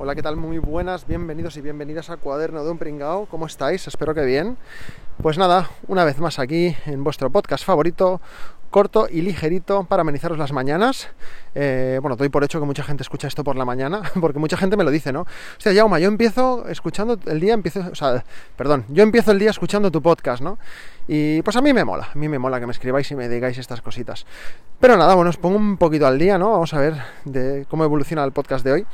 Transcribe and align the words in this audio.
Hola, 0.00 0.14
¿qué 0.14 0.22
tal? 0.22 0.36
Muy 0.36 0.58
buenas, 0.58 1.08
bienvenidos 1.08 1.56
y 1.56 1.60
bienvenidas 1.60 2.08
a 2.08 2.18
Cuaderno 2.18 2.62
de 2.62 2.70
un 2.70 2.78
Pringao. 2.78 3.26
¿Cómo 3.26 3.46
estáis? 3.46 3.88
Espero 3.88 4.14
que 4.14 4.24
bien. 4.24 4.56
Pues 5.20 5.38
nada, 5.38 5.70
una 5.88 6.04
vez 6.04 6.20
más 6.20 6.38
aquí 6.38 6.76
en 6.86 7.02
vuestro 7.02 7.30
podcast 7.30 7.64
favorito, 7.64 8.20
corto 8.70 9.08
y 9.10 9.22
ligerito 9.22 9.84
para 9.84 10.02
amenizaros 10.02 10.38
las 10.38 10.52
mañanas. 10.52 11.08
Eh, 11.54 11.98
bueno, 12.00 12.16
doy 12.16 12.28
por 12.28 12.44
hecho 12.44 12.60
que 12.60 12.66
mucha 12.66 12.82
gente 12.82 13.02
escucha 13.02 13.28
esto 13.28 13.44
por 13.44 13.56
la 13.56 13.64
mañana, 13.64 14.02
porque 14.20 14.38
mucha 14.38 14.56
gente 14.56 14.76
me 14.76 14.84
lo 14.84 14.90
dice, 14.90 15.12
¿no? 15.12 15.22
O 15.22 15.26
sea, 15.58 15.72
Yauma, 15.72 15.98
yo 15.98 16.08
empiezo 16.08 16.68
escuchando 16.68 17.18
el 17.26 17.40
día, 17.40 17.54
empiezo, 17.54 17.80
o 17.90 17.94
sea, 17.94 18.24
perdón, 18.56 18.84
yo 18.88 19.02
empiezo 19.02 19.32
el 19.32 19.38
día 19.38 19.50
escuchando 19.50 19.90
tu 19.90 20.02
podcast, 20.02 20.42
¿no? 20.42 20.58
Y 21.06 21.42
pues 21.42 21.56
a 21.56 21.62
mí 21.62 21.72
me 21.72 21.84
mola, 21.84 22.08
a 22.14 22.18
mí 22.18 22.28
me 22.28 22.38
mola 22.38 22.60
que 22.60 22.66
me 22.66 22.72
escribáis 22.72 23.10
y 23.10 23.16
me 23.16 23.28
digáis 23.28 23.58
estas 23.58 23.80
cositas. 23.80 24.26
Pero 24.78 24.96
nada, 24.96 25.14
bueno, 25.14 25.30
os 25.30 25.36
pongo 25.36 25.56
un 25.56 25.76
poquito 25.76 26.06
al 26.06 26.18
día, 26.18 26.38
¿no? 26.38 26.52
Vamos 26.52 26.74
a 26.74 26.80
ver 26.80 26.94
de 27.24 27.66
cómo 27.68 27.84
evoluciona 27.84 28.24
el 28.24 28.32
podcast 28.32 28.64
de 28.64 28.72
hoy. 28.72 28.86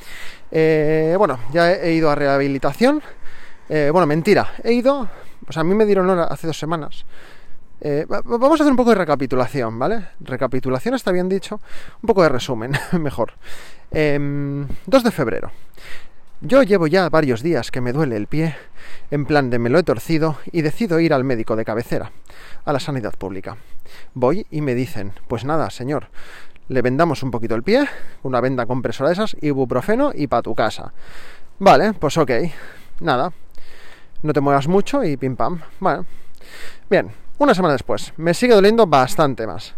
Eh, 0.50 1.14
bueno, 1.18 1.38
ya 1.52 1.72
he 1.72 1.92
ido 1.92 2.10
a 2.10 2.14
rehabilitación. 2.14 3.02
Eh, 3.68 3.90
bueno, 3.92 4.06
mentira, 4.06 4.52
he 4.62 4.72
ido 4.72 5.08
pues 5.44 5.56
a 5.58 5.64
mí 5.64 5.74
me 5.74 5.86
dieron 5.86 6.08
hora 6.08 6.24
hace 6.24 6.46
dos 6.46 6.58
semanas. 6.58 7.04
Eh, 7.86 8.06
vamos 8.08 8.58
a 8.58 8.62
hacer 8.62 8.70
un 8.70 8.78
poco 8.78 8.90
de 8.90 8.96
recapitulación, 8.96 9.78
¿vale? 9.78 10.06
Recapitulación 10.20 10.94
está 10.94 11.12
bien 11.12 11.28
dicho. 11.28 11.60
Un 12.00 12.06
poco 12.06 12.22
de 12.22 12.30
resumen, 12.30 12.72
mejor. 12.98 13.34
2 13.90 14.00
em, 14.00 14.66
de 14.86 15.10
febrero. 15.10 15.50
Yo 16.40 16.62
llevo 16.62 16.86
ya 16.86 17.10
varios 17.10 17.42
días 17.42 17.70
que 17.70 17.82
me 17.82 17.92
duele 17.92 18.16
el 18.16 18.26
pie, 18.26 18.56
en 19.10 19.26
plan 19.26 19.50
de 19.50 19.58
me 19.58 19.68
lo 19.68 19.78
he 19.78 19.82
torcido 19.82 20.38
y 20.50 20.62
decido 20.62 20.98
ir 20.98 21.12
al 21.12 21.24
médico 21.24 21.56
de 21.56 21.66
cabecera, 21.66 22.10
a 22.64 22.72
la 22.72 22.80
sanidad 22.80 23.12
pública. 23.18 23.58
Voy 24.14 24.46
y 24.50 24.62
me 24.62 24.74
dicen, 24.74 25.12
pues 25.28 25.44
nada, 25.44 25.68
señor, 25.68 26.08
le 26.68 26.80
vendamos 26.80 27.22
un 27.22 27.30
poquito 27.30 27.54
el 27.54 27.62
pie, 27.62 27.86
una 28.22 28.40
venda 28.40 28.64
compresora 28.64 29.10
de 29.10 29.14
esas, 29.14 29.36
ibuprofeno 29.42 30.10
y 30.14 30.26
para 30.26 30.42
tu 30.42 30.54
casa. 30.54 30.94
Vale, 31.58 31.92
pues 31.92 32.16
ok, 32.16 32.30
nada, 33.00 33.30
no 34.22 34.32
te 34.32 34.40
muevas 34.40 34.68
mucho 34.68 35.04
y 35.04 35.18
pim 35.18 35.36
pam. 35.36 35.60
Bueno, 35.80 36.06
bien, 36.88 37.23
una 37.38 37.54
semana 37.54 37.72
después, 37.72 38.12
me 38.16 38.34
sigue 38.34 38.54
doliendo 38.54 38.86
bastante 38.86 39.46
más. 39.46 39.74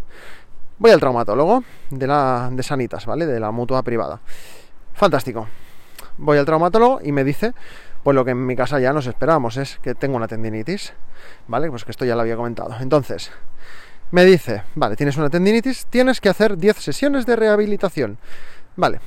Voy 0.79 0.91
al 0.91 0.99
traumatólogo 0.99 1.63
de 1.89 2.05
la 2.05 2.49
de 2.51 2.61
Sanitas, 2.61 3.05
¿vale? 3.05 3.25
De 3.25 3.39
la 3.39 3.51
mutua 3.51 3.81
privada. 3.81 4.19
Fantástico. 4.93 5.47
Voy 6.17 6.37
al 6.37 6.45
traumatólogo 6.45 6.99
y 7.03 7.11
me 7.11 7.23
dice, 7.23 7.53
pues 8.03 8.15
lo 8.15 8.23
que 8.23 8.31
en 8.31 8.45
mi 8.45 8.55
casa 8.55 8.79
ya 8.79 8.93
nos 8.93 9.07
esperábamos 9.07 9.57
es 9.57 9.79
que 9.81 9.95
tengo 9.95 10.17
una 10.17 10.27
tendinitis, 10.27 10.93
¿vale? 11.47 11.69
Pues 11.69 11.83
que 11.83 11.91
esto 11.91 12.05
ya 12.05 12.15
lo 12.15 12.21
había 12.21 12.35
comentado. 12.35 12.75
Entonces, 12.79 13.31
me 14.11 14.23
dice, 14.23 14.63
vale, 14.75 14.95
tienes 14.95 15.17
una 15.17 15.29
tendinitis, 15.29 15.87
tienes 15.87 16.21
que 16.21 16.29
hacer 16.29 16.57
10 16.57 16.77
sesiones 16.77 17.25
de 17.25 17.35
rehabilitación. 17.35 18.17
Vale, 18.75 18.99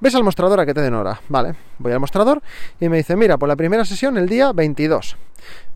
ves 0.00 0.14
al 0.14 0.24
mostrador 0.24 0.60
a 0.60 0.66
que 0.66 0.74
te 0.74 0.80
den 0.80 0.94
hora, 0.94 1.20
¿vale? 1.28 1.54
Voy 1.78 1.92
al 1.92 2.00
mostrador 2.00 2.42
y 2.80 2.88
me 2.88 2.98
dice, 2.98 3.16
mira, 3.16 3.36
por 3.38 3.48
la 3.48 3.56
primera 3.56 3.84
sesión 3.84 4.16
el 4.18 4.28
día 4.28 4.52
22, 4.52 5.16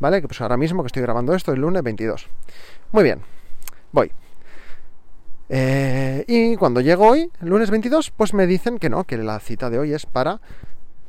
¿vale? 0.00 0.20
Que 0.20 0.28
pues 0.28 0.40
ahora 0.40 0.56
mismo 0.56 0.82
que 0.82 0.88
estoy 0.88 1.02
grabando 1.02 1.34
esto, 1.34 1.52
el 1.52 1.60
lunes 1.60 1.82
22. 1.82 2.28
Muy 2.92 3.04
bien, 3.04 3.20
voy. 3.92 4.12
Eh, 5.48 6.24
y 6.28 6.56
cuando 6.56 6.80
llego 6.80 7.08
hoy, 7.08 7.30
lunes 7.40 7.70
22, 7.70 8.10
pues 8.10 8.32
me 8.32 8.46
dicen 8.46 8.78
que 8.78 8.88
no, 8.88 9.04
que 9.04 9.18
la 9.18 9.38
cita 9.38 9.68
de 9.68 9.78
hoy 9.78 9.92
es 9.92 10.06
para, 10.06 10.40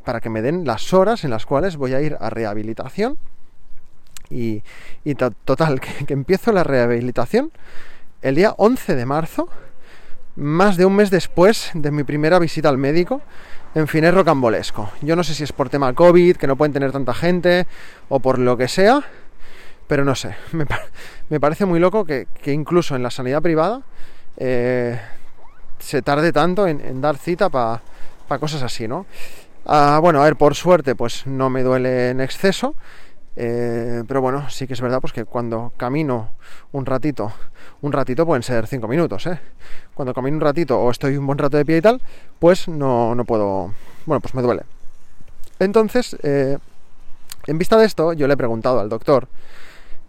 para 0.03 0.19
que 0.19 0.29
me 0.29 0.41
den 0.41 0.65
las 0.65 0.93
horas 0.93 1.23
en 1.23 1.29
las 1.29 1.45
cuales 1.45 1.77
voy 1.77 1.93
a 1.93 2.01
ir 2.01 2.17
a 2.19 2.29
rehabilitación. 2.29 3.17
Y, 4.29 4.63
total, 5.45 5.79
que, 5.81 6.05
que 6.05 6.13
empiezo 6.13 6.51
la 6.51 6.63
rehabilitación 6.63 7.51
el 8.21 8.35
día 8.35 8.53
11 8.57 8.95
de 8.95 9.05
marzo 9.05 9.49
más 10.35 10.77
de 10.77 10.85
un 10.85 10.95
mes 10.95 11.09
después 11.09 11.71
de 11.73 11.91
mi 11.91 12.03
primera 12.03 12.39
visita 12.39 12.69
al 12.69 12.77
médico. 12.77 13.21
En 13.75 13.87
fin, 13.87 14.03
es 14.03 14.13
rocambolesco. 14.13 14.91
Yo 15.01 15.15
no 15.15 15.23
sé 15.23 15.33
si 15.33 15.43
es 15.43 15.51
por 15.51 15.69
tema 15.69 15.93
COVID, 15.93 16.37
que 16.37 16.47
no 16.47 16.55
pueden 16.55 16.73
tener 16.73 16.91
tanta 16.91 17.13
gente, 17.13 17.65
o 18.09 18.19
por 18.19 18.37
lo 18.37 18.55
que 18.55 18.67
sea, 18.67 19.01
pero 19.87 20.05
no 20.05 20.15
sé. 20.15 20.35
Me, 21.29 21.39
parece 21.39 21.65
muy 21.65 21.79
loco 21.79 22.05
que, 22.05 22.27
incluso 22.45 22.95
en 22.95 23.03
la 23.03 23.09
sanidad 23.09 23.41
privada 23.41 23.81
eh, 24.37 24.99
se 25.79 26.01
tarde 26.01 26.31
tanto 26.31 26.67
en, 26.67 27.01
dar 27.01 27.17
cita 27.17 27.49
para 27.49 27.81
cosas 28.39 28.61
así, 28.63 28.87
¿no? 28.87 29.05
Ah, 29.65 29.99
bueno, 30.01 30.21
a 30.21 30.25
ver, 30.25 30.35
por 30.35 30.55
suerte, 30.55 30.93
pues 30.93 31.25
no 31.25 31.49
me 31.49 31.63
duele 31.63 32.09
en 32.09 32.21
exceso. 32.21 32.75
Eh, 33.35 34.03
pero 34.07 34.21
bueno, 34.21 34.49
sí 34.49 34.67
que 34.67 34.73
es 34.73 34.81
verdad 34.81 35.01
pues 35.01 35.11
que 35.11 35.25
cuando 35.25 35.73
camino 35.77 36.29
un 36.71 36.85
ratito, 36.85 37.31
un 37.81 37.91
ratito 37.91 38.25
pueden 38.25 38.43
ser 38.43 38.67
cinco 38.67 38.87
minutos, 38.87 39.25
¿eh? 39.25 39.39
Cuando 39.93 40.13
camino 40.13 40.37
un 40.37 40.41
ratito 40.41 40.79
o 40.79 40.91
estoy 40.91 41.17
un 41.17 41.25
buen 41.25 41.39
rato 41.39 41.57
de 41.57 41.65
pie 41.65 41.77
y 41.77 41.81
tal, 41.81 42.01
pues 42.39 42.67
no, 42.67 43.15
no 43.15 43.25
puedo, 43.25 43.73
bueno, 44.05 44.21
pues 44.21 44.35
me 44.35 44.41
duele. 44.41 44.63
Entonces, 45.59 46.15
eh, 46.21 46.57
en 47.47 47.57
vista 47.57 47.77
de 47.77 47.85
esto, 47.85 48.13
yo 48.13 48.27
le 48.27 48.35
he 48.35 48.37
preguntado 48.37 48.79
al 48.79 48.89
doctor, 48.89 49.27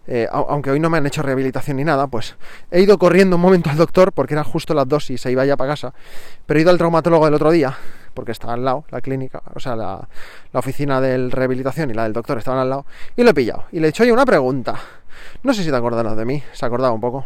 eh, 0.07 0.27
aunque 0.31 0.69
hoy 0.69 0.79
no 0.79 0.91
me 0.91 0.99
han 0.99 1.07
hecho 1.07 1.23
rehabilitación 1.23 1.77
ni 1.77 1.83
nada, 1.83 2.05
pues 2.05 2.35
he 2.69 2.81
ido 2.81 2.99
corriendo 2.99 3.37
un 3.37 3.41
momento 3.41 3.71
al 3.71 3.77
doctor 3.77 4.11
porque 4.11 4.35
era 4.35 4.43
justo 4.43 4.75
las 4.75 4.87
dos 4.87 5.09
y 5.09 5.17
se 5.17 5.31
iba 5.31 5.43
ya 5.45 5.57
para 5.57 5.71
casa, 5.71 5.93
pero 6.45 6.59
he 6.59 6.61
ido 6.61 6.69
al 6.69 6.77
traumatólogo 6.77 7.27
el 7.27 7.33
otro 7.33 7.49
día 7.49 7.75
porque 8.15 8.31
está 8.31 8.51
al 8.51 8.65
lado, 8.65 8.85
la 8.89 9.01
clínica, 9.01 9.43
o 9.53 9.59
sea, 9.59 9.75
la, 9.75 10.07
oficina 10.53 10.99
de 10.99 11.29
rehabilitación 11.29 11.91
y 11.91 11.93
la 11.93 12.03
del 12.03 12.13
doctor 12.13 12.39
estaban 12.39 12.59
al 12.59 12.69
lado, 12.69 12.85
y 13.15 13.23
lo 13.23 13.29
he 13.29 13.33
pillado. 13.33 13.65
Y 13.71 13.79
le 13.79 13.87
he 13.87 13.91
dicho, 13.91 14.01
oye, 14.01 14.11
una 14.11 14.25
pregunta. 14.25 14.73
No 15.43 15.53
sé 15.53 15.63
si 15.63 15.69
te 15.69 15.75
acordarás 15.75 16.17
de 16.17 16.25
mí, 16.25 16.41
se 16.53 16.65
acordaba 16.65 16.93
un 16.93 17.01
poco. 17.01 17.25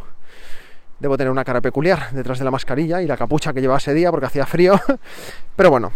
Debo 1.00 1.16
tener 1.16 1.32
una 1.32 1.46
cara 1.46 1.62
peculiar 1.62 2.12
detrás 2.12 2.40
de 2.40 2.46
la 2.46 2.52
mascarilla 2.52 3.02
y 3.02 3.08
la 3.08 3.16
capucha 3.16 3.54
que 3.54 3.62
llevaba 3.62 3.78
ese 3.78 3.94
día 3.94 4.12
porque 4.12 4.26
hacía 4.26 4.46
frío. 4.46 4.74
Pero 5.56 5.70
bueno, 5.70 5.94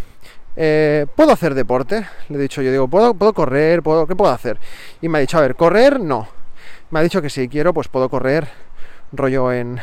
eh, 0.56 1.08
¿puedo 1.16 1.34
hacer 1.34 1.56
deporte? 1.56 2.08
Le 2.30 2.38
he 2.38 2.42
dicho, 2.42 2.62
yo 2.62 2.72
digo, 2.72 2.88
¿puedo, 2.88 3.14
puedo 3.14 3.34
correr? 3.34 3.84
¿Puedo, 3.84 4.08
¿Qué 4.08 4.16
puedo 4.16 4.32
hacer? 4.32 4.58
Y 5.02 5.10
me 5.10 5.18
ha 5.18 5.22
dicho, 5.22 5.38
a 5.38 5.42
ver, 5.42 5.56
correr 5.56 6.00
no. 6.00 6.28
Me 6.92 7.00
ha 7.00 7.04
dicho 7.04 7.22
que 7.22 7.30
si 7.30 7.50
quiero, 7.50 7.74
pues 7.74 7.90
puedo 7.90 8.08
correr 8.08 8.48
rollo 9.12 9.52
en, 9.52 9.80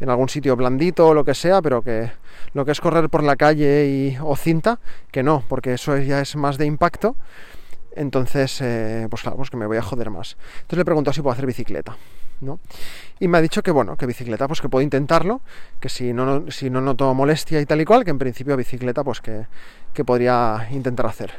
en 0.00 0.10
algún 0.10 0.28
sitio 0.28 0.56
blandito 0.56 1.08
o 1.08 1.14
lo 1.14 1.24
que 1.24 1.34
sea, 1.34 1.62
pero 1.62 1.82
que 1.82 2.10
lo 2.52 2.64
que 2.64 2.72
es 2.72 2.80
correr 2.80 3.08
por 3.08 3.22
la 3.22 3.36
calle 3.36 3.86
y, 3.86 4.18
o 4.20 4.36
cinta, 4.36 4.78
que 5.10 5.22
no, 5.22 5.44
porque 5.48 5.74
eso 5.74 5.96
ya 5.98 6.20
es 6.20 6.36
más 6.36 6.58
de 6.58 6.66
impacto. 6.66 7.16
Entonces, 7.94 8.60
eh, 8.60 9.06
pues 9.08 9.22
claro, 9.22 9.38
pues 9.38 9.48
que 9.48 9.56
me 9.56 9.66
voy 9.66 9.78
a 9.78 9.82
joder 9.82 10.10
más. 10.10 10.36
Entonces 10.56 10.78
le 10.78 10.84
pregunto 10.84 11.12
si 11.12 11.22
puedo 11.22 11.32
hacer 11.32 11.46
bicicleta, 11.46 11.96
¿no? 12.42 12.60
Y 13.18 13.28
me 13.28 13.38
ha 13.38 13.40
dicho 13.40 13.62
que 13.62 13.70
bueno, 13.70 13.96
que 13.96 14.04
bicicleta, 14.04 14.46
pues 14.46 14.60
que 14.60 14.68
puedo 14.68 14.82
intentarlo, 14.82 15.40
que 15.80 15.88
si 15.88 16.12
no, 16.12 16.50
si 16.50 16.68
no 16.68 16.82
noto 16.82 17.12
molestia 17.14 17.58
y 17.60 17.66
tal 17.66 17.80
y 17.80 17.86
cual, 17.86 18.04
que 18.04 18.10
en 18.10 18.18
principio 18.18 18.54
bicicleta, 18.54 19.02
pues 19.02 19.22
que, 19.22 19.46
que 19.94 20.04
podría 20.04 20.68
intentar 20.72 21.06
hacer. 21.06 21.32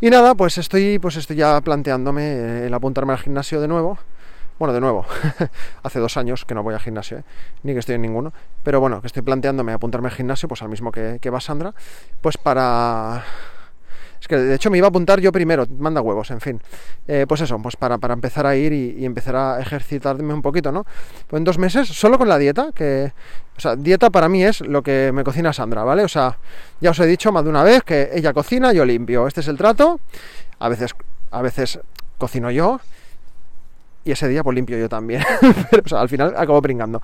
Y 0.00 0.08
nada, 0.08 0.34
pues 0.34 0.56
estoy, 0.56 0.98
pues 0.98 1.16
estoy 1.16 1.36
ya 1.36 1.60
planteándome 1.60 2.66
el 2.66 2.74
apuntarme 2.74 3.12
al 3.12 3.18
gimnasio 3.18 3.60
de 3.60 3.68
nuevo, 3.68 3.98
bueno, 4.58 4.72
de 4.72 4.80
nuevo, 4.80 5.04
hace 5.82 5.98
dos 5.98 6.16
años 6.16 6.44
que 6.44 6.54
no 6.54 6.62
voy 6.62 6.74
al 6.74 6.80
gimnasio, 6.80 7.18
¿eh? 7.18 7.24
ni 7.62 7.72
que 7.72 7.80
estoy 7.80 7.96
en 7.96 8.02
ninguno. 8.02 8.32
Pero 8.62 8.80
bueno, 8.80 9.00
que 9.00 9.06
estoy 9.06 9.22
planteándome 9.22 9.72
apuntarme 9.72 10.08
al 10.08 10.14
gimnasio, 10.14 10.48
pues 10.48 10.62
al 10.62 10.68
mismo 10.68 10.92
que, 10.92 11.30
va 11.30 11.40
Sandra, 11.40 11.74
pues 12.20 12.36
para... 12.36 13.24
Es 14.20 14.28
que 14.28 14.36
de 14.36 14.54
hecho 14.54 14.70
me 14.70 14.78
iba 14.78 14.86
a 14.86 14.90
apuntar 14.90 15.20
yo 15.20 15.32
primero, 15.32 15.66
manda 15.78 16.00
huevos, 16.00 16.30
en 16.30 16.40
fin. 16.40 16.62
Eh, 17.08 17.26
pues 17.26 17.40
eso, 17.40 17.58
pues 17.60 17.74
para, 17.74 17.98
para, 17.98 18.14
empezar 18.14 18.46
a 18.46 18.54
ir 18.54 18.72
y, 18.72 19.04
empezar 19.04 19.34
a 19.34 19.60
ejercitarme 19.60 20.32
un 20.32 20.42
poquito, 20.42 20.70
¿no? 20.70 20.84
Pues 21.26 21.40
en 21.40 21.44
dos 21.44 21.58
meses, 21.58 21.88
solo 21.88 22.18
con 22.18 22.28
la 22.28 22.38
dieta, 22.38 22.70
que... 22.72 23.12
O 23.56 23.60
sea, 23.60 23.74
dieta 23.74 24.10
para 24.10 24.28
mí 24.28 24.44
es 24.44 24.60
lo 24.60 24.82
que 24.82 25.10
me 25.12 25.24
cocina 25.24 25.52
Sandra, 25.52 25.82
¿vale? 25.82 26.04
O 26.04 26.08
sea, 26.08 26.38
ya 26.80 26.90
os 26.90 27.00
he 27.00 27.06
dicho 27.06 27.32
más 27.32 27.42
de 27.42 27.50
una 27.50 27.64
vez 27.64 27.82
que 27.82 28.10
ella 28.14 28.32
cocina, 28.32 28.72
yo 28.72 28.84
limpio. 28.84 29.26
Este 29.26 29.40
es 29.40 29.48
el 29.48 29.56
trato. 29.56 29.98
A 30.60 30.68
veces, 30.68 30.94
a 31.32 31.42
veces 31.42 31.80
cocino 32.16 32.52
yo 32.52 32.80
y 34.04 34.12
ese 34.12 34.28
día 34.28 34.42
pues 34.42 34.54
limpio 34.54 34.78
yo 34.78 34.88
también. 34.88 35.22
Pero, 35.70 35.98
al 35.98 36.08
final 36.08 36.34
acabo 36.36 36.60
pringando. 36.62 37.00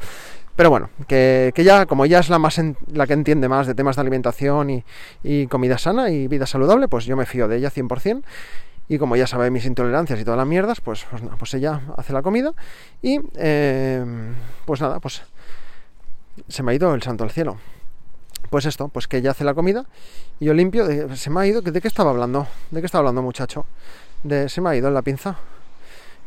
Pero 0.57 0.71
bueno, 0.71 0.91
que, 1.07 1.53
ya, 1.57 1.87
como 1.87 2.05
ella 2.05 2.19
es 2.19 2.29
la 2.31 2.41
más 2.41 2.61
la 2.93 3.07
que 3.07 3.13
entiende 3.13 3.49
más 3.49 3.69
de 3.69 3.75
temas 3.75 3.95
de 3.95 4.03
alimentación 4.03 4.83
y, 5.23 5.47
comida 5.47 5.79
sana 5.79 6.11
y 6.11 6.27
vida 6.27 6.47
saludable, 6.47 6.89
pues 6.89 7.05
yo 7.05 7.17
me 7.17 7.27
fío 7.27 7.47
de 7.47 7.59
ella 7.59 7.71
100%. 7.71 8.23
Y 8.89 8.99
como 8.99 9.17
ya 9.17 9.27
sabe 9.27 9.51
mis 9.51 9.67
intolerancias 9.67 10.19
y 10.19 10.25
todas 10.25 10.39
las 10.39 10.47
mierdas, 10.47 10.81
pues, 10.81 11.07
pues, 11.11 11.23
pues 11.39 11.55
ella 11.55 11.83
hace 11.97 12.13
la 12.13 12.23
comida. 12.23 12.55
Y 13.03 13.21
eh, 13.37 14.05
pues 14.65 14.81
nada, 14.81 14.99
pues 14.99 15.23
se 16.49 16.63
me 16.63 16.73
ha 16.73 16.75
ido 16.75 16.93
el 16.95 17.03
santo 17.03 17.23
al 17.23 17.31
cielo. 17.31 17.59
Pues 18.51 18.65
esto, 18.65 18.89
pues 18.89 19.07
que 19.07 19.19
ella 19.19 19.33
hace 19.33 19.45
la 19.45 19.55
comida 19.55 19.85
y 20.41 20.47
yo 20.47 20.55
limpio. 20.55 20.87
se 21.15 21.31
me 21.31 21.41
ha 21.41 21.47
ido, 21.47 21.61
¿de 21.61 21.81
qué 21.81 21.89
estaba 21.89 22.11
hablando? 22.11 22.47
¿De 22.71 22.81
qué 22.81 22.87
estaba 22.87 23.01
hablando, 23.01 23.23
muchacho? 23.23 23.67
De, 24.23 24.49
se 24.49 24.61
me 24.61 24.71
ha 24.71 24.77
ido 24.77 24.89
en 24.89 24.95
la 24.95 25.03
pinza. 25.03 25.37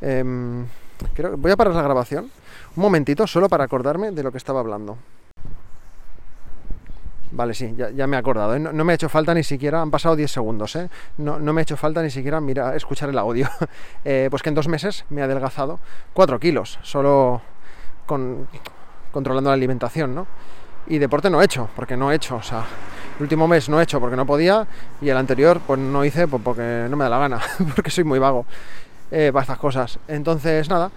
Em, 0.01 0.65
voy 1.37 1.51
a 1.51 1.55
parar 1.55 1.75
la 1.75 1.81
grabación 1.83 2.31
un 2.75 2.83
momentito 2.83 3.27
solo 3.27 3.49
para 3.49 3.63
acordarme 3.63 4.11
de 4.11 4.23
lo 4.23 4.31
que 4.31 4.37
estaba 4.37 4.59
hablando. 4.59 4.97
Vale, 7.33 7.53
sí, 7.53 7.73
ya, 7.77 8.07
me 8.07 8.17
he 8.17 8.19
acordado. 8.19 8.55
¿eh? 8.55 8.59
No, 8.59 8.83
me 8.83 8.91
ha 8.91 8.95
hecho 8.95 9.07
falta 9.07 9.33
ni 9.33 9.43
siquiera, 9.43 9.81
han 9.81 9.89
pasado 9.89 10.17
10 10.17 10.29
segundos, 10.29 10.75
¿eh? 10.75 10.89
No, 11.17 11.39
me 11.39 11.61
ha 11.61 11.63
hecho 11.63 11.77
falta 11.77 12.01
ni 12.01 12.09
siquiera 12.09 12.41
mira, 12.41 12.75
escuchar 12.75 13.09
el 13.09 13.17
audio. 13.17 13.47
Eh, 14.03 14.27
pues 14.31 14.41
que 14.41 14.49
en 14.49 14.55
dos 14.55 14.67
meses 14.67 15.05
me 15.09 15.21
ha 15.21 15.25
adelgazado 15.25 15.79
4 16.13 16.39
kilos, 16.39 16.79
solo 16.81 17.41
con, 18.05 18.47
controlando 19.11 19.49
la 19.51 19.53
alimentación, 19.53 20.15
¿no? 20.15 20.25
Y 20.87 20.97
deporte 20.97 21.29
no 21.29 21.41
he 21.41 21.45
hecho, 21.45 21.69
porque 21.75 21.95
no 21.95 22.11
he 22.11 22.15
hecho, 22.15 22.37
o 22.37 22.41
sea, 22.41 22.65
el 23.17 23.21
último 23.21 23.47
mes 23.47 23.69
no 23.69 23.79
he 23.79 23.83
hecho 23.83 23.99
porque 23.99 24.15
no 24.15 24.25
podía 24.25 24.65
y 25.01 25.09
el 25.09 25.17
anterior 25.17 25.61
pues 25.65 25.79
no 25.79 26.03
hice 26.03 26.27
porque 26.27 26.87
no 26.89 26.97
me 26.97 27.03
da 27.03 27.09
la 27.11 27.19
gana, 27.19 27.39
porque 27.75 27.91
soy 27.91 28.03
muy 28.03 28.17
vago 28.17 28.45
eh, 29.11 29.29
para 29.31 29.43
estas 29.43 29.57
cosas. 29.57 29.99
Entonces, 30.07 30.69
nada, 30.69 30.89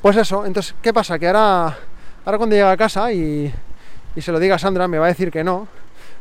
pues 0.00 0.16
eso, 0.16 0.44
entonces, 0.44 0.74
¿qué 0.82 0.92
pasa? 0.92 1.18
Que 1.18 1.26
ahora, 1.26 1.78
ahora 2.24 2.38
cuando 2.38 2.54
llegue 2.54 2.68
a 2.68 2.76
casa 2.76 3.12
y, 3.12 3.52
y 4.14 4.20
se 4.20 4.32
lo 4.32 4.38
diga 4.38 4.56
a 4.56 4.58
Sandra, 4.58 4.88
me 4.88 4.98
va 4.98 5.06
a 5.06 5.08
decir 5.08 5.30
que 5.30 5.42
no, 5.42 5.68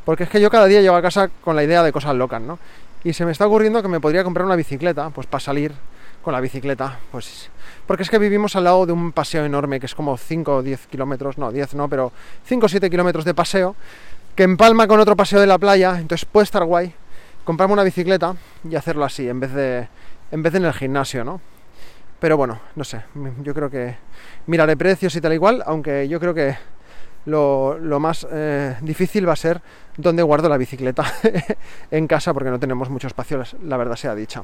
porque 0.06 0.24
es 0.24 0.30
que 0.30 0.40
yo 0.40 0.50
cada 0.50 0.66
día 0.66 0.82
llego 0.82 0.96
a 0.96 1.02
casa 1.02 1.30
con 1.44 1.56
la 1.56 1.64
idea 1.64 1.84
de 1.84 1.92
cosas 1.92 2.16
locas, 2.16 2.42
¿no? 2.42 2.58
Y 3.04 3.14
se 3.14 3.26
me 3.26 3.32
está 3.32 3.48
ocurriendo 3.48 3.82
que 3.82 3.88
me 3.88 4.00
podría 4.00 4.24
comprar 4.24 4.46
una 4.46 4.56
bicicleta, 4.56 5.10
pues 5.10 5.28
para 5.28 5.42
salir 5.42 5.74
con 6.22 6.34
la 6.34 6.40
bicicleta, 6.40 7.00
pues... 7.12 7.50
Porque 7.88 8.04
es 8.04 8.10
que 8.10 8.20
vivimos 8.20 8.56
al 8.56 8.64
lado 8.64 8.86
de 8.86 8.94
un 8.94 9.12
paseo 9.12 9.44
enorme, 9.44 9.80
que 9.80 9.88
es 9.88 9.96
como 9.96 10.16
5 10.16 10.58
o 10.58 10.62
10 10.62 10.88
kilómetros, 10.88 11.38
no, 11.38 11.52
10 11.52 11.74
no, 11.74 11.90
pero 11.90 12.12
5 12.46 12.66
o 12.66 12.70
7 12.70 12.90
kilómetros 12.90 13.26
de 13.26 13.34
paseo, 13.34 13.76
que 14.36 14.44
empalma 14.44 14.88
con 14.88 15.00
otro 15.00 15.16
paseo 15.16 15.42
de 15.42 15.48
la 15.48 15.58
playa, 15.58 15.98
entonces 16.00 16.26
puede 16.26 16.44
estar 16.44 16.64
guay 16.64 16.94
comprarme 17.44 17.74
una 17.74 17.84
bicicleta 17.84 18.36
y 18.70 18.76
hacerlo 18.76 19.06
así, 19.06 19.28
en 19.28 19.40
vez 19.40 19.54
de, 19.54 19.88
en 20.32 20.44
vez 20.44 20.54
de 20.54 20.60
en 20.60 20.66
el 20.66 20.74
gimnasio, 20.74 21.24
¿no? 21.24 21.42
Pero 22.20 22.38
bueno, 22.38 22.60
no 22.76 22.84
sé, 22.84 23.02
yo 23.42 23.54
creo 23.54 23.70
que 23.70 23.96
miraré 24.46 24.78
precios 24.78 25.16
y 25.16 25.22
tal 25.22 25.34
igual, 25.34 25.64
aunque 25.66 26.08
yo 26.08 26.20
creo 26.20 26.34
que 26.34 26.56
lo, 27.26 28.00
más 28.00 28.28
eh, 28.32 28.76
difícil 28.82 29.28
va 29.28 29.34
a 29.34 29.36
ser 29.36 29.62
dónde 29.98 30.24
guardo 30.24 30.50
la 30.50 30.58
bicicleta 30.58 31.04
en 31.92 32.08
casa 32.08 32.34
porque 32.34 32.50
no 32.50 32.60
tenemos 32.60 32.90
mucho 32.90 33.08
espacio, 33.08 33.42
la 33.64 33.78
verdad 33.78 33.96
sea 33.96 34.16
dicha. 34.16 34.44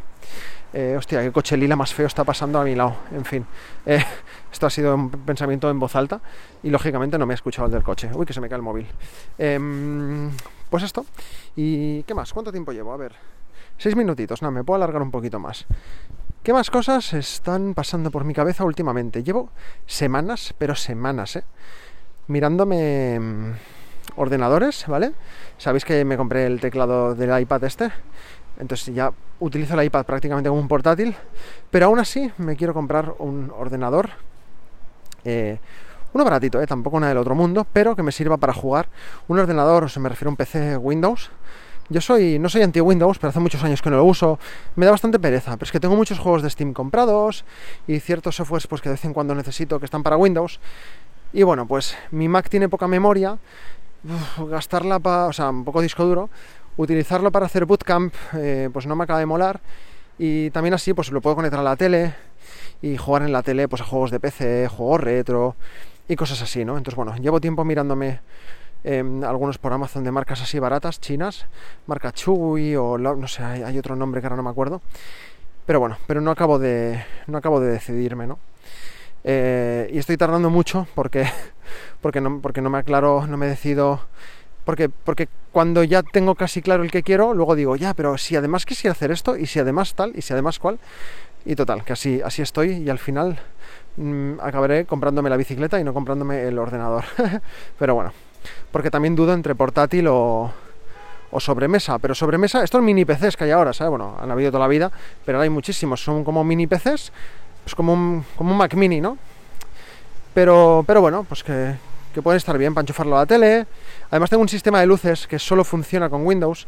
Eh, 0.74 0.96
hostia, 0.98 1.22
qué 1.22 1.32
coche 1.32 1.58
lila 1.58 1.76
más 1.76 1.94
feo 1.94 2.08
está 2.08 2.24
pasando 2.24 2.60
a 2.60 2.64
mi 2.64 2.76
lado. 2.76 2.96
En 3.12 3.26
fin, 3.26 3.46
eh, 3.86 4.04
esto 4.52 4.68
ha 4.68 4.70
sido 4.70 4.96
un 4.96 5.10
pensamiento 5.10 5.70
en 5.70 5.80
voz 5.80 5.96
alta 5.96 6.20
y 6.64 6.70
lógicamente 6.70 7.18
no 7.18 7.26
me 7.26 7.34
he 7.34 7.36
escuchado 7.36 7.68
el 7.68 7.72
del 7.72 7.84
coche. 7.84 8.10
Uy, 8.14 8.26
que 8.26 8.34
se 8.34 8.42
me 8.42 8.50
cae 8.50 8.58
el 8.58 8.64
móvil. 8.64 8.88
Em, 9.38 10.32
pues 10.70 10.84
esto. 10.84 11.06
¿Y 11.56 12.04
qué 12.04 12.14
más? 12.14 12.34
¿Cuánto 12.34 12.52
tiempo 12.52 12.72
llevo? 12.72 12.94
A 12.94 12.98
ver. 12.98 13.37
Seis 13.80 13.96
minutitos, 13.96 14.42
no, 14.42 14.50
me 14.50 14.64
puedo 14.64 14.78
alargar 14.78 15.04
un 15.04 15.12
poquito 15.12 15.38
más. 15.40 15.68
¿Qué 16.42 16.52
más 16.52 16.72
cosas 16.72 17.14
están 17.14 17.76
pasando 17.76 18.10
por 18.10 18.24
mi 18.24 18.34
cabeza 18.34 18.64
últimamente? 18.64 19.22
Llevo 19.24 19.52
semanas, 19.86 20.56
pero 20.58 20.74
semanas, 20.74 21.36
¿eh? 21.36 21.44
mirándome 22.26 23.20
mm, 23.20 23.52
ordenadores, 24.16 24.86
¿vale? 24.88 25.12
Sabéis 25.60 25.86
que 25.86 26.04
me 26.06 26.18
compré 26.18 26.48
el 26.48 26.60
teclado 26.60 27.14
del 27.14 27.40
iPad 27.40 27.66
este, 27.66 27.92
entonces 28.60 28.96
ya 28.96 29.12
utilizo 29.40 29.80
el 29.80 29.86
iPad 29.86 30.06
prácticamente 30.06 30.50
como 30.50 30.60
un 30.60 30.68
portátil, 30.68 31.16
pero 31.70 31.86
aún 31.86 32.00
así 32.00 32.32
me 32.40 32.56
quiero 32.56 32.74
comprar 32.74 33.14
un 33.20 33.54
ordenador, 33.56 34.10
eh, 35.24 35.60
uno 36.14 36.24
baratito, 36.24 36.60
¿eh? 36.60 36.66
tampoco 36.66 37.00
nada 37.00 37.10
del 37.10 37.20
otro 37.20 37.36
mundo, 37.36 37.68
pero 37.72 37.96
que 37.96 38.02
me 38.02 38.12
sirva 38.12 38.38
para 38.38 38.54
jugar. 38.54 38.90
Un 39.28 39.38
ordenador, 39.38 39.84
o 39.84 39.88
sea, 39.88 40.02
me 40.02 40.10
refiero 40.10 40.30
a 40.30 40.32
un 40.32 40.38
PC 40.38 40.78
Windows. 40.78 41.30
Yo 41.90 42.02
soy, 42.02 42.38
no 42.38 42.50
soy 42.50 42.64
anti-Windows, 42.64 43.18
pero 43.18 43.30
hace 43.30 43.40
muchos 43.40 43.64
años 43.64 43.82
que 43.82 43.90
no 43.90 43.96
lo 43.96 44.04
uso. 44.04 44.40
Me 44.76 44.86
da 44.86 44.92
bastante 44.92 45.20
pereza, 45.20 45.56
pero 45.56 45.64
es 45.64 45.72
que 45.72 45.80
tengo 45.80 45.96
muchos 45.96 46.20
juegos 46.20 46.42
de 46.42 46.50
Steam 46.50 46.74
comprados 46.74 47.46
y 47.88 48.02
ciertos 48.02 48.36
softwares 48.36 48.68
pues, 48.68 48.82
que 48.82 48.90
de 48.90 48.96
vez 48.96 49.06
en 49.06 49.14
cuando 49.14 49.34
necesito 49.34 49.80
que 49.80 49.86
están 49.86 50.04
para 50.04 50.18
Windows. 50.18 50.60
Y 51.32 51.44
bueno, 51.44 51.66
pues 51.66 51.96
mi 52.12 52.28
Mac 52.28 52.50
tiene 52.50 52.68
poca 52.68 52.90
memoria, 52.90 53.38
gastarla 54.50 55.00
para, 55.00 55.28
o 55.28 55.34
sea, 55.34 55.50
un 55.50 55.64
poco 55.64 55.82
disco 55.82 56.04
duro, 56.04 56.30
utilizarlo 56.76 57.32
para 57.32 57.46
hacer 57.46 57.66
bootcamp, 57.66 58.14
eh, 58.34 58.70
pues 58.74 58.86
no 58.86 58.98
me 58.98 59.06
acaba 59.06 59.20
de 59.20 59.26
molar. 59.26 59.62
Y 60.20 60.50
también 60.50 60.74
así, 60.74 60.94
pues 60.94 61.10
lo 61.12 61.22
puedo 61.22 61.38
conectar 61.38 61.62
a 61.62 61.64
la 61.64 61.78
tele 61.78 62.16
y 62.82 62.98
jugar 62.98 63.22
en 63.22 63.32
la 63.32 63.44
tele, 63.44 63.70
pues 63.70 63.82
a 63.82 63.86
juegos 63.86 64.12
de 64.12 64.20
PC, 64.20 64.68
juegos 64.68 65.00
retro 65.00 65.56
y 66.10 66.18
cosas 66.18 66.42
así, 66.42 66.66
¿no? 66.66 66.78
Entonces, 66.78 66.96
bueno, 66.96 67.16
llevo 67.16 67.40
tiempo 67.40 67.64
mirándome 67.64 68.20
em, 68.88 69.24
algunos 69.24 69.58
por 69.58 69.74
Amazon 69.74 70.04
de 70.04 70.12
marcas 70.12 70.42
así 70.42 70.60
baratas, 70.60 71.02
chinas, 71.02 71.46
marca 71.88 72.14
Chugui 72.14 72.76
o 72.76 72.98
no 72.98 73.28
sé, 73.28 73.44
hay, 73.44 73.78
otro 73.78 73.96
nombre 73.96 74.22
que 74.22 74.28
ahora 74.28 74.38
no 74.38 74.44
me 74.44 74.50
acuerdo. 74.50 74.82
Pero 75.66 75.82
bueno, 75.82 75.98
pero 76.08 76.22
no 76.22 76.32
acabo 76.32 76.58
de, 76.58 77.04
no 77.28 77.38
acabo 77.38 77.60
de 77.60 77.72
decidirme, 77.72 78.26
¿no? 78.26 78.40
Eh, 79.26 79.90
y 79.92 79.98
estoy 79.98 80.16
tardando 80.16 80.50
mucho 80.50 80.88
porque, 80.96 81.28
porque, 82.02 82.22
no, 82.22 82.40
porque 82.40 82.62
no 82.62 82.70
me 82.70 82.78
aclaro, 82.78 83.28
no 83.28 83.36
me 83.36 83.48
decido. 83.48 84.00
Porque, 84.64 84.90
porque 84.90 85.28
cuando 85.52 85.84
ya 85.84 86.04
tengo 86.04 86.36
casi 86.36 86.62
claro 86.62 86.84
el 86.84 86.92
que 86.92 87.04
quiero, 87.04 87.34
luego 87.34 87.56
digo, 87.56 87.76
ya, 87.76 87.94
pero 87.94 88.18
si 88.18 88.36
además 88.36 88.66
quisiera 88.66 88.94
hacer 88.94 89.12
esto, 89.12 89.38
y 89.38 89.48
si 89.48 89.60
además 89.60 89.96
tal, 89.96 90.14
y 90.16 90.22
si 90.22 90.34
además 90.34 90.60
cual. 90.60 90.80
Y 91.46 91.56
total, 91.56 91.84
que 91.84 91.94
así, 91.94 92.22
así 92.24 92.42
estoy 92.42 92.72
y 92.72 92.90
al 92.90 93.00
final 93.00 93.40
mm, 93.98 94.40
acabaré 94.42 94.86
comprándome 94.86 95.30
la 95.30 95.38
bicicleta 95.38 95.80
y 95.80 95.84
no 95.84 95.94
comprándome 95.94 96.48
el 96.48 96.60
ordenador. 96.60 97.06
pero 97.80 97.96
bueno, 97.96 98.12
porque 98.72 98.92
también 98.92 99.16
dudo 99.16 99.34
entre 99.34 99.56
portátil 99.56 100.08
o, 100.10 100.52
sobremesa. 101.40 102.00
Pero 102.00 102.16
sobremesa, 102.16 102.64
estos 102.64 102.82
mini 102.82 103.06
PCs 103.06 103.38
que 103.38 103.44
hay 103.44 103.52
ahora, 103.52 103.74
¿sabes? 103.74 103.92
Bueno, 103.92 104.18
han 104.20 104.32
habido 104.32 104.50
toda 104.50 104.64
la 104.64 104.68
vida, 104.68 104.92
pero 105.26 105.38
ahora 105.38 105.44
hay 105.44 105.50
muchísimos. 105.50 106.04
Son 106.04 106.24
como 106.24 106.44
mini 106.44 106.66
PCs 106.66 107.12
pues 107.68 107.76
como 107.76 107.92
un, 107.92 108.24
como 108.38 108.54
un 108.54 108.58
Mac 108.58 108.74
mini, 108.76 109.02
¿no? 109.02 109.18
Pero, 110.34 110.86
pero 110.88 111.02
bueno, 111.02 111.26
pues 111.28 111.44
que, 111.44 111.76
que 112.14 112.22
pueden 112.22 112.38
estar 112.38 112.58
bien 112.58 112.74
para 112.74 112.84
enchufarlo 112.84 113.18
a 113.18 113.20
la 113.20 113.26
tele. 113.26 113.68
Además 114.10 114.30
tengo 114.30 114.42
un 114.42 114.48
sistema 114.48 114.80
de 114.80 114.86
luces 114.86 115.28
que 115.28 115.38
solo 115.38 115.66
funciona 115.66 116.10
con 116.10 116.26
Windows, 116.26 116.66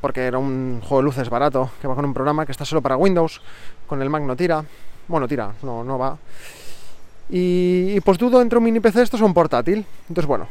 porque 0.00 0.26
era 0.26 0.38
un 0.38 0.80
juego 0.80 0.96
de 0.96 1.04
luces 1.04 1.30
barato, 1.30 1.70
que 1.80 1.86
va 1.86 1.94
con 1.94 2.04
un 2.04 2.12
programa 2.12 2.44
que 2.44 2.50
está 2.50 2.64
solo 2.64 2.82
para 2.82 2.96
Windows, 2.96 3.40
con 3.86 4.02
el 4.02 4.10
Mac 4.10 4.24
no 4.24 4.34
tira. 4.34 4.64
Bueno, 5.06 5.28
tira, 5.28 5.52
no, 5.62 5.84
no 5.84 5.98
va. 6.00 6.18
Y, 7.30 8.00
pues 8.00 8.18
dudo 8.18 8.42
entre 8.42 8.58
un 8.58 8.64
mini 8.64 8.80
PC 8.80 9.02
esto 9.02 9.16
es 9.16 9.22
un 9.22 9.32
portátil. 9.32 9.86
Entonces, 10.08 10.26
bueno, 10.26 10.48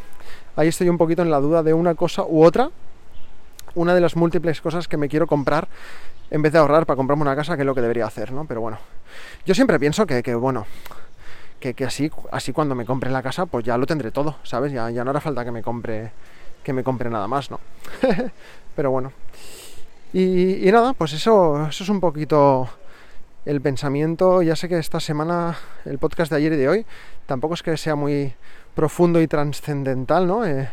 ahí 0.55 0.69
estoy 0.69 0.87
un 0.89 0.97
poquito 0.97 1.21
en 1.21 1.29
la 1.29 1.39
duda 1.39 1.61
de 1.61 1.73
una 1.73 1.95
cosa 1.95 2.23
u 2.23 2.43
otra. 2.43 2.69
Una 3.75 3.93
de 3.93 4.01
las 4.01 4.15
múltiples 4.15 4.61
cosas 4.61 4.87
que 4.87 4.97
me 4.97 5.09
quiero 5.09 5.27
comprar 5.27 5.67
en 6.31 6.41
vez 6.41 6.53
de 6.53 6.59
ahorrar 6.59 6.85
para 6.85 6.95
comprarme 6.95 7.23
una 7.23 7.35
casa, 7.35 7.55
que 7.55 7.63
es 7.63 7.65
lo 7.65 7.75
que 7.75 7.81
debería 7.81 8.05
hacer, 8.05 8.31
¿no? 8.31 8.45
Pero 8.45 8.61
bueno, 8.61 8.77
yo 9.45 9.53
siempre 9.53 9.79
pienso 9.79 10.05
que, 10.05 10.35
bueno, 10.35 10.65
que, 11.59 11.75
así, 11.85 12.11
así 12.31 12.53
cuando 12.53 12.75
me 12.75 12.85
compre 12.85 13.09
la 13.09 13.21
casa, 13.21 13.45
pues 13.45 13.65
ya 13.65 13.77
lo 13.77 13.85
tendré 13.85 14.11
todo, 14.11 14.35
¿sabes? 14.43 14.71
Ya, 14.71 14.89
ya 14.89 15.03
no 15.03 15.09
hará 15.09 15.19
falta 15.19 15.43
que 15.43 15.51
me 15.51 15.61
compre, 15.61 16.11
que 16.63 16.73
me 16.73 16.83
compre 16.83 17.09
nada 17.09 17.27
más, 17.27 17.51
¿no? 17.51 17.59
Pero 18.75 18.91
bueno. 18.91 19.11
Y, 20.13 20.69
nada, 20.71 20.93
pues 20.93 21.13
eso, 21.13 21.67
eso 21.67 21.83
es 21.83 21.89
un 21.89 21.99
poquito 21.99 22.67
el 23.49 23.61
pensamiento. 23.61 24.43
Ya 24.43 24.55
sé 24.55 24.69
que 24.69 24.77
esta 24.77 24.99
semana, 24.99 25.57
el 25.85 25.97
podcast 25.97 26.29
de 26.31 26.37
ayer 26.37 26.53
y 26.53 26.57
de 26.57 26.69
hoy, 26.69 26.85
tampoco 27.25 27.55
es 27.55 27.63
que 27.63 27.75
sea 27.77 27.95
muy 27.95 28.35
profundo 28.75 29.19
y 29.21 29.27
trascendental, 29.27 30.27
¿no? 30.27 30.45
Eh, 30.45 30.69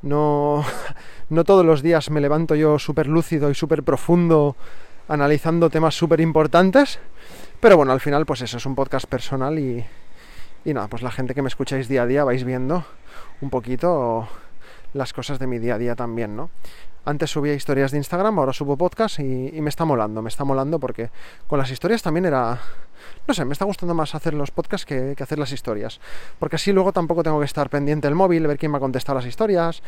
no, 0.00 0.64
no 1.28 1.44
todos 1.44 1.66
los 1.66 1.82
días 1.82 2.10
me 2.10 2.22
levanto 2.22 2.54
yo 2.54 2.78
súper 2.78 3.08
lúcido 3.08 3.50
y 3.50 3.54
súper 3.54 3.82
profundo 3.82 4.56
analizando 5.06 5.68
temas 5.68 5.94
súper 5.94 6.20
importantes. 6.22 6.98
Pero 7.60 7.76
bueno, 7.76 7.92
al 7.92 8.00
final 8.00 8.24
pues 8.24 8.40
eso 8.40 8.56
es 8.56 8.64
un 8.64 8.74
podcast 8.74 9.06
personal 9.06 9.58
y, 9.58 9.84
y 10.64 10.72
nada, 10.72 10.88
pues 10.88 11.02
la 11.02 11.10
gente 11.10 11.34
que 11.34 11.42
me 11.42 11.48
escucháis 11.48 11.88
día 11.88 12.04
a 12.04 12.06
día 12.06 12.24
vais 12.24 12.44
viendo 12.44 12.86
un 13.42 13.50
poquito 13.50 14.28
las 14.94 15.12
cosas 15.12 15.38
de 15.38 15.46
mi 15.46 15.58
día 15.58 15.74
a 15.74 15.78
día 15.78 15.96
también, 15.96 16.36
¿no? 16.36 16.50
Antes 17.04 17.30
subía 17.30 17.52
historias 17.52 17.90
de 17.90 17.96
Instagram, 17.96 18.38
ahora 18.38 18.52
subo 18.52 18.76
podcast 18.76 19.18
y, 19.18 19.60
me 19.60 19.68
está 19.68 19.84
molando, 19.84 20.22
me 20.22 20.28
está 20.28 20.44
molando 20.44 20.78
porque 20.78 21.10
con 21.48 21.58
las 21.58 21.70
historias 21.70 22.00
también 22.00 22.26
era... 22.26 22.60
No 23.26 23.34
sé, 23.34 23.44
me 23.44 23.52
está 23.52 23.64
gustando 23.64 23.92
más 23.94 24.14
hacer 24.14 24.34
los 24.34 24.52
podcasts 24.52 24.86
que, 24.86 25.16
hacer 25.20 25.36
las 25.36 25.50
historias. 25.50 26.00
Porque 26.38 26.56
así 26.56 26.72
luego 26.72 26.92
tampoco 26.92 27.24
tengo 27.24 27.40
que 27.40 27.44
estar 27.44 27.68
pendiente 27.70 28.06
del 28.06 28.14
móvil, 28.14 28.46
ver 28.46 28.56
quién 28.56 28.70
me 28.70 28.78
ha 28.78 28.80
contestado 28.80 29.18
las 29.18 29.26
historias. 29.26 29.82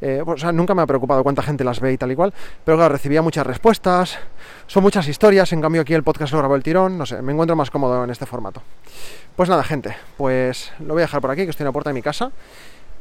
Eh, 0.00 0.22
o 0.24 0.36
sea, 0.36 0.52
nunca 0.52 0.74
me 0.76 0.82
ha 0.82 0.86
preocupado 0.86 1.24
cuánta 1.24 1.42
gente 1.42 1.64
las 1.64 1.80
ve 1.80 1.92
y 1.92 1.98
tal 1.98 2.12
y 2.12 2.14
cual. 2.14 2.32
Pero 2.64 2.76
claro, 2.76 2.92
recibía 2.92 3.22
muchas 3.22 3.44
respuestas. 3.44 4.18
Son 4.68 4.84
muchas 4.84 5.08
historias, 5.08 5.52
en 5.52 5.60
cambio 5.60 5.82
aquí 5.82 5.94
el 5.94 6.04
podcast 6.04 6.32
lo 6.32 6.38
grabo 6.38 6.54
el 6.54 6.62
tirón. 6.62 6.96
No 6.96 7.06
sé, 7.06 7.20
me 7.20 7.32
encuentro 7.32 7.56
más 7.56 7.70
cómodo 7.70 8.04
en 8.04 8.10
este 8.10 8.26
formato. 8.26 8.62
Pues 9.34 9.48
nada, 9.48 9.64
gente, 9.64 9.96
pues 10.16 10.72
lo 10.78 10.94
voy 10.94 11.02
a 11.02 11.06
dejar 11.06 11.20
por 11.20 11.32
aquí, 11.32 11.44
que 11.44 11.50
estoy 11.50 11.64
en 11.64 11.68
la 11.68 11.72
puerta 11.72 11.90
de 11.90 11.94
mi 11.94 12.02
casa. 12.02 12.30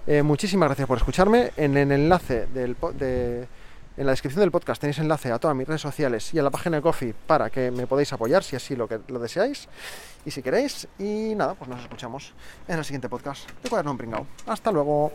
Eh, 0.07 0.23
muchísimas 0.23 0.67
gracias 0.67 0.87
por 0.87 0.97
escucharme. 0.97 1.51
En 1.57 1.77
el 1.77 1.91
enlace 1.91 2.47
del, 2.47 2.75
de 2.97 3.47
en 3.99 4.05
la 4.05 4.13
descripción 4.13 4.39
del 4.39 4.51
podcast 4.51 4.79
tenéis 4.79 4.97
enlace 4.99 5.29
a 5.29 5.39
todas 5.39 5.57
mis 5.57 5.67
redes 5.67 5.81
sociales 5.81 6.33
y 6.33 6.39
a 6.39 6.41
la 6.41 6.49
página 6.49 6.77
de 6.77 6.81
Coffee 6.81 7.13
para 7.27 7.49
que 7.49 7.69
me 7.69 7.85
podáis 7.85 8.13
apoyar 8.13 8.45
si 8.45 8.55
así 8.55 8.73
lo, 8.73 8.87
que, 8.87 9.01
lo 9.09 9.19
deseáis 9.19 9.67
y 10.25 10.31
si 10.31 10.41
queréis. 10.41 10.87
Y 10.97 11.35
nada, 11.35 11.53
pues 11.53 11.69
nos 11.69 11.81
escuchamos 11.81 12.33
en 12.69 12.77
el 12.77 12.85
siguiente 12.85 13.09
podcast 13.09 13.49
de 13.61 13.69
Cuaderno 13.69 13.97
Pringao. 13.97 14.25
Hasta 14.47 14.71
luego. 14.71 15.11